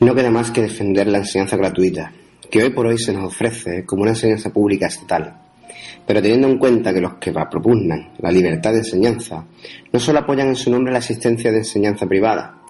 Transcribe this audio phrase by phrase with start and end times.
[0.00, 2.12] No queda más que defender la enseñanza gratuita,
[2.48, 5.40] que hoy por hoy se nos ofrece como una enseñanza pública estatal.
[6.06, 9.44] Pero teniendo en cuenta que los que propugnan la libertad de enseñanza
[9.92, 12.60] no solo apoyan en su nombre la existencia de enseñanza privada,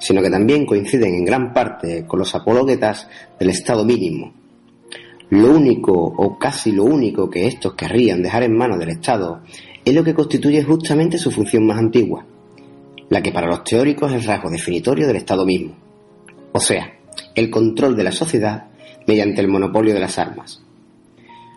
[0.00, 3.06] sino que también coinciden en gran parte con los apológetas
[3.38, 4.32] del Estado mínimo.
[5.28, 9.42] Lo único o casi lo único que estos querrían dejar en manos del Estado
[9.84, 12.24] es lo que constituye justamente su función más antigua,
[13.10, 15.87] la que para los teóricos es el rasgo definitorio del Estado mismo
[16.52, 16.98] o sea,
[17.34, 18.68] el control de la sociedad
[19.06, 20.62] mediante el monopolio de las armas.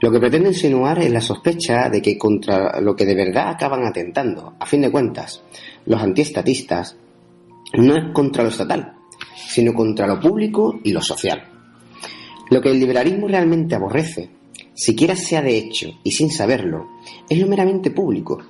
[0.00, 3.86] Lo que pretende insinuar es la sospecha de que contra lo que de verdad acaban
[3.86, 5.42] atentando, a fin de cuentas,
[5.86, 6.96] los antiestatistas,
[7.74, 8.94] no es contra lo estatal,
[9.34, 11.42] sino contra lo público y lo social.
[12.50, 14.30] Lo que el liberalismo realmente aborrece,
[14.74, 16.88] siquiera sea de hecho y sin saberlo,
[17.28, 18.42] es lo meramente público.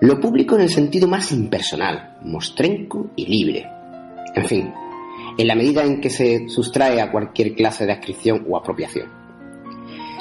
[0.00, 3.66] Lo público en el sentido más impersonal, mostrenco y libre.
[4.34, 4.72] En fin,
[5.36, 9.08] en la medida en que se sustrae a cualquier clase de adscripción o apropiación.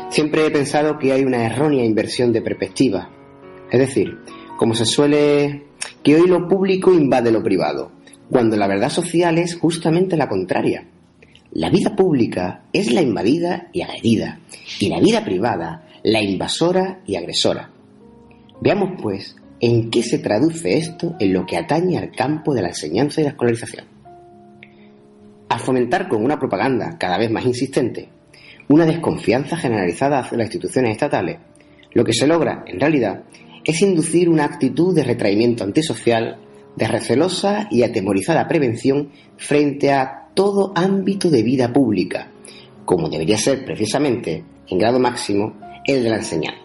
[0.09, 3.09] Siempre he pensado que hay una errónea inversión de perspectiva,
[3.71, 4.17] es decir,
[4.57, 5.65] como se suele
[6.03, 7.91] que hoy lo público invade lo privado,
[8.29, 10.87] cuando la verdad social es justamente la contraria.
[11.51, 14.39] La vida pública es la invadida y agredida,
[14.79, 17.71] y la vida privada la invasora y agresora.
[18.61, 22.69] Veamos, pues, en qué se traduce esto en lo que atañe al campo de la
[22.69, 23.85] enseñanza y la escolarización.
[25.59, 28.09] Fomentar con una propaganda cada vez más insistente
[28.69, 31.39] una desconfianza generalizada hacia las instituciones estatales,
[31.91, 33.23] lo que se logra, en realidad,
[33.65, 36.37] es inducir una actitud de retraimiento antisocial,
[36.75, 42.31] de recelosa y atemorizada prevención frente a todo ámbito de vida pública,
[42.85, 46.61] como debería ser precisamente, en grado máximo, el de la enseñanza.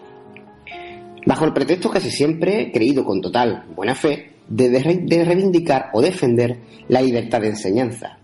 [1.25, 7.01] Bajo el pretexto casi siempre creído con total buena fe de reivindicar o defender la
[7.01, 8.19] libertad de enseñanza,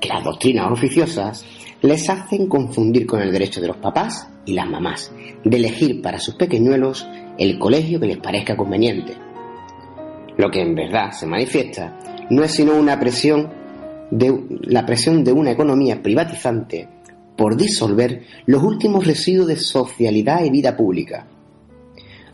[0.00, 1.44] que las doctrinas oficiosas
[1.82, 5.12] les hacen confundir con el derecho de los papás y las mamás
[5.44, 7.06] de elegir para sus pequeñuelos
[7.38, 9.14] el colegio que les parezca conveniente.
[10.36, 11.98] Lo que en verdad se manifiesta
[12.30, 13.50] no es sino una presión
[14.10, 16.88] de la presión de una economía privatizante
[17.36, 21.26] por disolver los últimos residuos de socialidad y vida pública.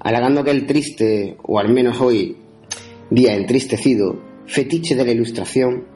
[0.00, 2.36] Halagando que el triste, o al menos hoy
[3.10, 5.93] día entristecido, fetiche de la ilustración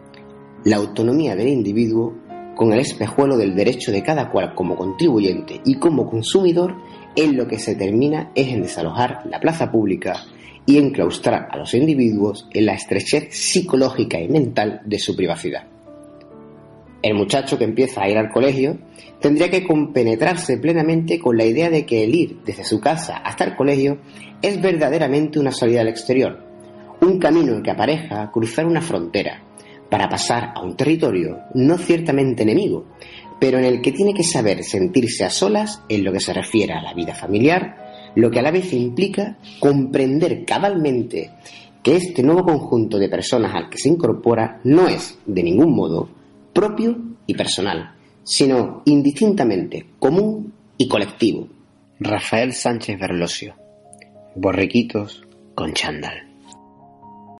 [0.64, 2.14] la autonomía del individuo
[2.58, 6.74] con el espejuelo del derecho de cada cual como contribuyente y como consumidor,
[7.14, 10.24] en lo que se termina es en desalojar la plaza pública
[10.66, 15.68] y enclaustrar a los individuos en la estrechez psicológica y mental de su privacidad.
[17.00, 18.76] El muchacho que empieza a ir al colegio
[19.20, 23.44] tendría que compenetrarse plenamente con la idea de que el ir desde su casa hasta
[23.44, 23.98] el colegio
[24.42, 26.44] es verdaderamente una salida al exterior,
[27.00, 29.42] un camino en que apareja cruzar una frontera,
[29.90, 32.86] para pasar a un territorio no ciertamente enemigo,
[33.40, 36.72] pero en el que tiene que saber sentirse a solas en lo que se refiere
[36.72, 41.30] a la vida familiar, lo que a la vez implica comprender cabalmente
[41.82, 46.08] que este nuevo conjunto de personas al que se incorpora no es, de ningún modo,
[46.52, 47.94] propio y personal,
[48.24, 51.48] sino indistintamente común y colectivo.
[52.00, 53.54] Rafael Sánchez Berlosio.
[54.34, 55.22] Borriquitos
[55.54, 56.27] con chándal.